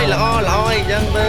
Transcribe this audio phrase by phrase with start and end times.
[0.00, 1.28] យល្អល្អអញ្ចឹងទៅ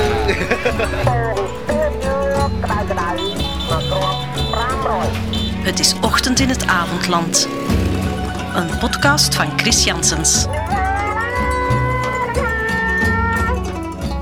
[5.68, 7.48] Het is ochtend in het avondland.
[8.56, 10.46] Een podcast van Chris Janssens.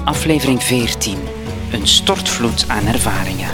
[0.04, 1.18] Aflevering 14.
[1.72, 3.50] Een stortvloed aan ervaringen.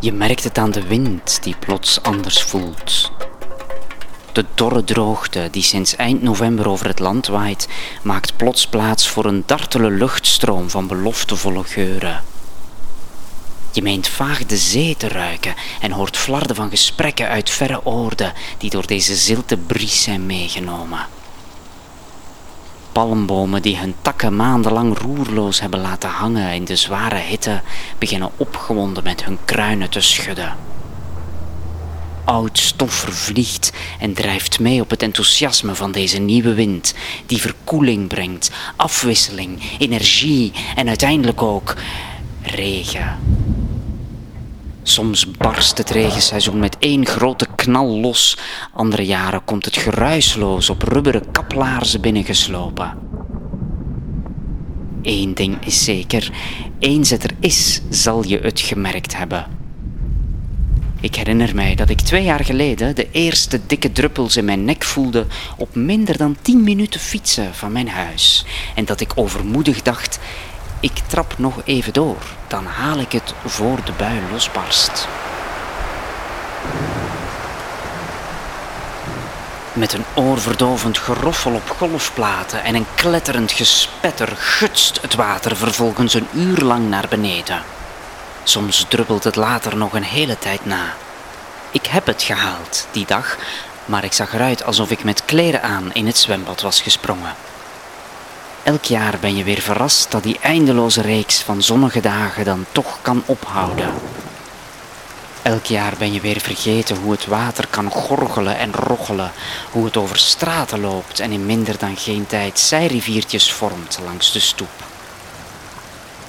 [0.00, 3.11] Je merkt het aan de wind die plots anders voelt.
[4.33, 7.67] de dorre droogte die sinds eind november over het land waait,
[8.01, 12.23] maakt plots plaats voor een dartele luchtstroom van beloftevolle geuren.
[13.71, 18.33] Je meent vaag de zee te ruiken en hoort flarden van gesprekken uit verre oorden
[18.57, 21.07] die door deze zilte bries zijn meegenomen.
[22.91, 27.61] Palmbomen die hun takken maandenlang roerloos hebben laten hangen in de zware hitte,
[27.97, 30.72] beginnen opgewonden met hun kruinen te schudden.
[32.25, 36.93] Oud stof vervliegt en drijft mee op het enthousiasme van deze nieuwe wind,
[37.25, 41.75] die verkoeling brengt, afwisseling, energie en uiteindelijk ook
[42.41, 43.19] regen.
[44.83, 48.37] Soms barst het regenseizoen met één grote knal los.
[48.73, 52.97] Andere jaren komt het geruisloos op rubberen kaplaarzen binnengeslopen.
[55.01, 56.31] Eén ding is zeker:
[56.79, 59.62] eens het er is, zal je het gemerkt hebben.
[61.03, 64.83] Ik herinner mij dat ik twee jaar geleden de eerste dikke druppels in mijn nek
[64.83, 65.25] voelde
[65.57, 68.45] op minder dan tien minuten fietsen van mijn huis.
[68.75, 70.19] En dat ik overmoedig dacht:
[70.79, 75.07] ik trap nog even door, dan haal ik het voor de bui losbarst.
[79.73, 86.27] Met een oorverdovend geroffel op golfplaten en een kletterend gespetter gutst het water vervolgens een
[86.33, 87.61] uur lang naar beneden.
[88.43, 90.93] Soms druppelt het later nog een hele tijd na.
[91.71, 93.37] Ik heb het gehaald die dag,
[93.85, 97.35] maar ik zag eruit alsof ik met kleren aan in het zwembad was gesprongen.
[98.63, 102.97] Elk jaar ben je weer verrast dat die eindeloze reeks van zonnige dagen dan toch
[103.01, 103.93] kan ophouden.
[105.41, 109.31] Elk jaar ben je weer vergeten hoe het water kan gorgelen en roggelen,
[109.71, 114.39] hoe het over straten loopt en in minder dan geen tijd zijriviertjes vormt langs de
[114.39, 114.92] stoep.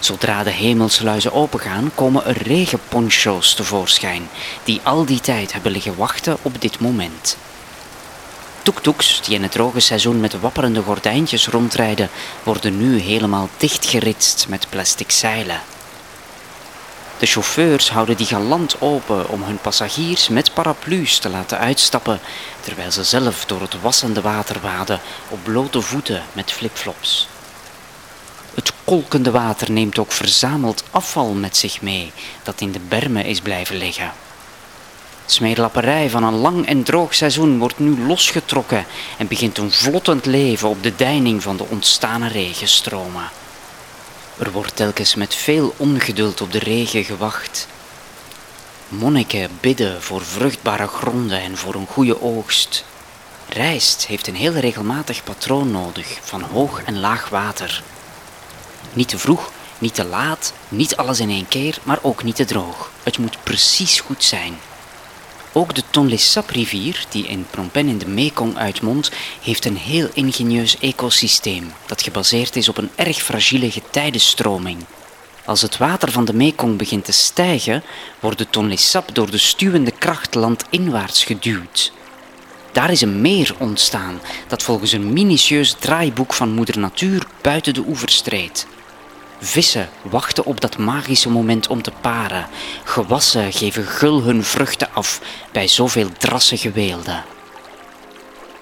[0.04, 4.28] Zodra de hemelsluizen opengaan, komen er regenponcho's tevoorschijn,
[4.64, 7.36] die al die tijd hebben liggen wachten op dit moment.
[8.62, 12.10] Toektoeks die in het droge seizoen met wapperende gordijntjes rondrijden,
[12.42, 15.60] worden nu helemaal dichtgeritst met plastic zeilen.
[17.18, 22.20] De chauffeurs houden die galant open om hun passagiers met paraplu's te laten uitstappen,
[22.60, 27.28] terwijl ze zelf door het wassende water waden op blote voeten met flipflops.
[28.84, 32.12] Kolkende water neemt ook verzameld afval met zich mee,
[32.42, 34.12] dat in de bermen is blijven liggen.
[35.26, 38.86] Smeerlapperij van een lang en droog seizoen wordt nu losgetrokken
[39.18, 43.30] en begint een vlottend leven op de deining van de ontstane regenstromen.
[44.38, 47.68] Er wordt telkens met veel ongeduld op de regen gewacht.
[48.88, 52.84] Monniken bidden voor vruchtbare gronden en voor een goede oogst.
[53.48, 57.82] Rijst heeft een heel regelmatig patroon nodig van hoog en laag water.
[58.94, 62.44] Niet te vroeg, niet te laat, niet alles in één keer, maar ook niet te
[62.44, 62.90] droog.
[63.02, 64.56] Het moet precies goed zijn.
[65.52, 69.10] Ook de Tonle Sap-rivier, die in Phnom Penh in de Mekong uitmondt,
[69.42, 74.84] heeft een heel ingenieus ecosysteem dat gebaseerd is op een erg fragiele getijdenstroming.
[75.44, 77.82] Als het water van de Mekong begint te stijgen,
[78.20, 81.92] wordt de Tonle Sap door de stuwende kracht landinwaarts geduwd.
[82.72, 87.84] Daar is een meer ontstaan dat volgens een minutieus draaiboek van moeder natuur buiten de
[87.86, 88.66] oevers treedt.
[89.44, 92.46] Vissen wachten op dat magische moment om te paren.
[92.84, 95.20] Gewassen geven gul hun vruchten af
[95.52, 97.24] bij zoveel drassige weelden.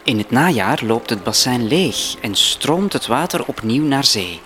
[0.04, 4.40] In het najaar loopt het bassin leeg en stroomt het water opnieuw naar zee.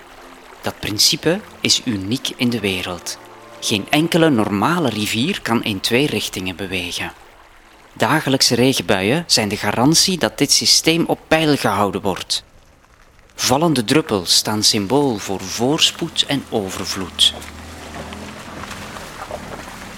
[0.60, 3.18] Dat principe is uniek in de wereld.
[3.60, 7.12] Geen enkele normale rivier kan in twee richtingen bewegen.
[7.92, 12.44] Dagelijkse regenbuien zijn de garantie dat dit systeem op peil gehouden wordt.
[13.38, 17.34] Vallende druppels staan symbool voor voorspoed en overvloed.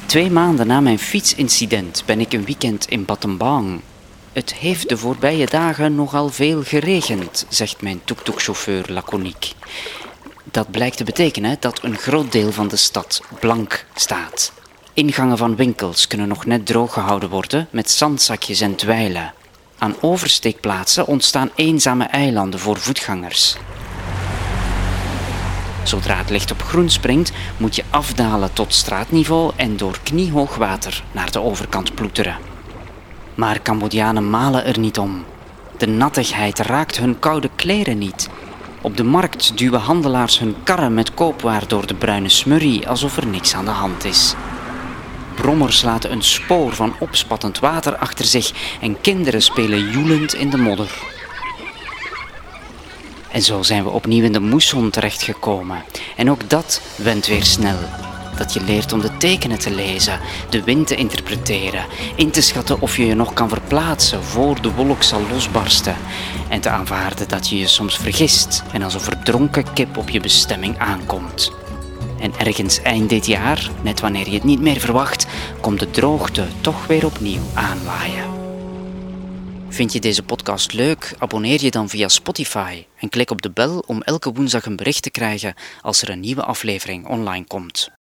[0.07, 3.81] Twee maanden na mijn fietsincident ben ik een weekend in Battambang.
[4.33, 9.53] Het heeft de voorbije dagen nogal veel geregend, zegt mijn tuk-tuk-chauffeur laconiek.
[10.45, 14.53] Dat blijkt te betekenen dat een groot deel van de stad blank staat.
[14.93, 19.33] Ingangen van winkels kunnen nog net droog gehouden worden met zandzakjes en dweilen.
[19.79, 23.57] Aan oversteekplaatsen ontstaan eenzame eilanden voor voetgangers.
[25.83, 31.03] Zodra het licht op groen springt, moet je afdalen tot straatniveau en door kniehoog water
[31.13, 32.37] naar de overkant ploeteren.
[33.35, 35.25] Maar Cambodjanen malen er niet om.
[35.77, 38.29] De nattigheid raakt hun koude kleren niet.
[38.81, 43.27] Op de markt duwen handelaars hun karren met koopwaar door de bruine smurrie alsof er
[43.27, 44.35] niks aan de hand is.
[45.41, 50.57] Brommers laten een spoor van opspattend water achter zich en kinderen spelen joelend in de
[50.57, 50.91] modder.
[53.31, 55.85] En zo zijn we opnieuw in de moesson terechtgekomen.
[56.17, 57.79] En ook dat went weer snel.
[58.37, 60.21] Dat je leert om de tekenen te lezen,
[60.51, 61.85] de wind te interpreteren,
[62.15, 65.97] in te schatten of je je nog kan verplaatsen voor de wolk zal losbarsten.
[66.49, 70.21] En te aanvaarden dat je je soms vergist en als een verdronken kip op je
[70.21, 71.53] bestemming aankomt.
[72.21, 75.27] En ergens eind dit jaar, net wanneer je het niet meer verwacht,
[75.61, 78.39] komt de droogte toch weer opnieuw aanwaaien.
[79.69, 81.15] Vind je deze podcast leuk?
[81.19, 85.03] Abonneer je dan via Spotify en klik op de bel om elke woensdag een bericht
[85.03, 87.98] te krijgen als er een nieuwe aflevering online komt.